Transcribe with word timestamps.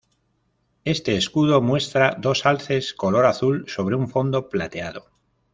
Este 0.83 1.15
escudo 1.15 1.61
muestra 1.61 2.15
dos 2.17 2.47
alces 2.47 2.95
color 2.95 3.27
azul 3.27 3.65
sobre 3.67 3.95
un 3.95 4.09
fondo 4.09 4.49
plateado. 4.49 5.11